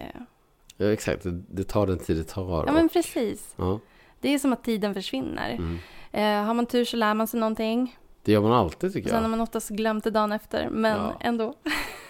[0.80, 2.66] Ja, exakt, det, tar den tid det tar.
[2.66, 3.54] Ja, men precis.
[3.56, 3.80] ja.
[4.20, 5.50] Det är som att tiden försvinner.
[5.50, 5.78] Mm.
[6.12, 7.96] Eh, har man tur så lär man sig någonting.
[8.24, 9.30] Det gör man alltid tycker Sen har jag.
[9.30, 11.16] man oftast glömt det dagen efter, men Ja.
[11.20, 11.54] ändå.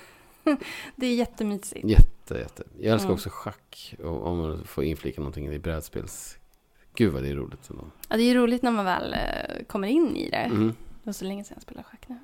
[0.96, 1.84] det är jättemysigt.
[1.88, 2.62] Jätte, jätte.
[2.80, 3.14] Jag älskar Mm.
[3.14, 3.94] också schack.
[4.04, 6.36] Och om man får inflika någonting i brädspels...
[6.94, 7.84] Gud vad det är roligt ändå.
[8.08, 10.36] Ja, det är roligt när man väl eh, kommer in i det.
[10.36, 10.68] Mm.
[10.68, 12.18] Det var så länge sedan jag spelade schack nu.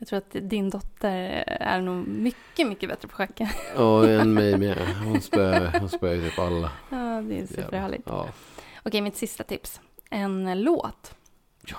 [0.00, 3.40] Jag tror att din dotter är nog mycket, mycket bättre på schack.
[3.76, 4.78] Och en mig med.
[5.04, 6.70] Hon spöar, hon ju typ alla.
[6.90, 8.02] ja, det är superhärligt.
[8.06, 8.28] Ja.
[8.82, 9.80] Okej, mitt sista tips.
[10.10, 11.14] En låt.
[11.66, 11.76] Ja.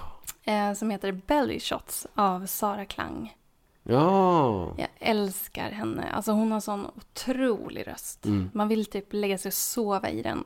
[0.54, 3.36] Eh, som heter Belly Shots av Sara Klang.
[3.84, 4.74] Ja.
[4.78, 6.12] Jag älskar henne.
[6.12, 8.26] Alltså hon har sån otrolig röst.
[8.26, 8.50] Mm.
[8.54, 10.44] Man vill typ lägga sig och sova i den.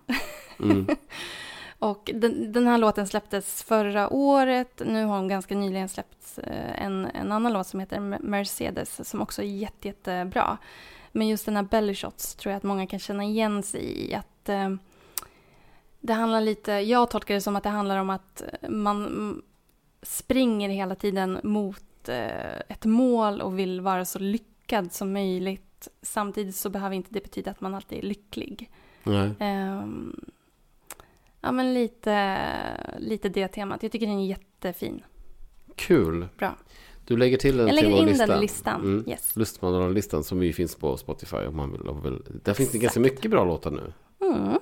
[0.59, 0.87] Mm.
[1.79, 4.81] Och den, den här låten släpptes förra året.
[4.85, 9.21] Nu har hon ganska nyligen släppt eh, en, en annan låt som heter Mercedes som
[9.21, 10.57] också är jätte, jättebra.
[11.11, 14.13] Men just den här Belly Shots tror jag att många kan känna igen sig i.
[14.13, 14.69] Att eh,
[15.99, 19.41] det handlar lite, jag tolkar det som att det handlar om att man
[20.01, 25.87] springer hela tiden mot eh, ett mål och vill vara så lyckad som möjligt.
[26.01, 28.71] Samtidigt så behöver inte det betyda att man alltid är lycklig.
[29.03, 29.31] Nej.
[31.45, 32.37] Ja, men lite,
[32.99, 33.83] lite det temat.
[33.83, 35.03] Jag tycker den är jättefin.
[35.75, 36.27] Kul.
[36.37, 36.55] Bra.
[37.07, 38.27] Du lägger till den Jag till lägger vår in lista.
[38.27, 38.81] den i listan.
[38.81, 39.09] Mm.
[39.09, 39.35] Yes.
[39.35, 41.81] Lustmannalistan som ju finns på Spotify om man vill.
[41.81, 42.21] Om man vill.
[42.43, 43.93] Där finns det ganska mycket bra låtar nu.
[44.27, 44.59] Mm.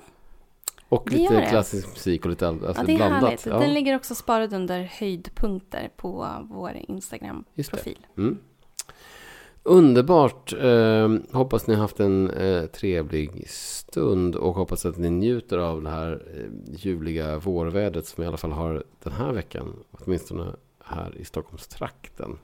[0.89, 3.24] Och Det lite klassisk musik och lite all- alltså Ja, det är blandat.
[3.24, 3.46] härligt.
[3.46, 6.72] Ja, Den ligger också sparad under höjdpunkter på vår.
[6.88, 7.98] Instagram-profil.
[8.17, 8.38] Mm.
[9.65, 10.54] Underbart.
[10.54, 15.84] Eh, hoppas ni har haft en eh, trevlig stund och hoppas att ni njuter av
[15.84, 19.84] det här eh, ljuvliga vårvädret som vi i alla fall har den här veckan.
[19.91, 20.45] Åtminstone
[20.84, 22.38] här i Stockholmstrakten.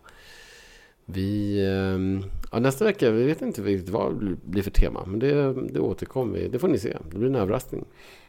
[1.05, 5.19] Vi, eh, ja, nästa vecka, vi vet inte riktigt vad det blir för tema, men
[5.19, 6.47] det, det återkommer vi.
[6.47, 6.97] Det får ni se.
[7.12, 7.85] Det blir en överraskning.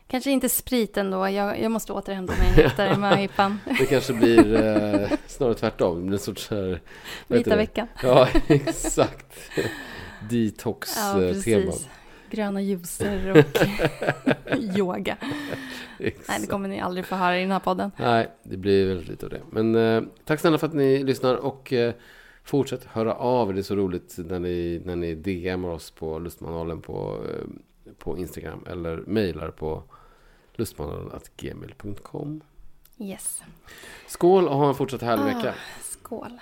[0.06, 1.28] Kanske inte spriten då.
[1.28, 3.58] Jag, jag måste återhämta mig efter möhippan.
[3.78, 6.12] Det kanske blir eh, snarare tvärtom.
[6.12, 6.80] En sorts här, heter
[7.26, 7.86] Vita veckan.
[8.02, 9.32] Ja, exakt.
[9.56, 9.62] Ja,
[10.30, 11.14] Detox-tema.
[11.14, 11.88] precis.
[12.30, 13.66] Gröna juicer och
[14.78, 15.16] yoga.
[15.98, 17.90] Nej, det kommer ni aldrig få höra i den här podden.
[17.96, 19.40] Nej, det blir väldigt lite av det.
[19.50, 21.94] Men eh, tack snälla för att ni lyssnar och eh,
[22.44, 23.52] fortsätt höra av er.
[23.54, 27.44] Det är så roligt när ni, när ni DMar oss på Lustmanualen på, eh,
[27.98, 29.82] på Instagram eller mejlar på
[30.54, 32.40] lustmanualen.gmail.com.
[32.98, 33.42] Yes.
[34.08, 35.36] Skål och ha en fortsatt härlig Ah.
[35.36, 35.54] vecka.
[35.82, 36.38] Skål.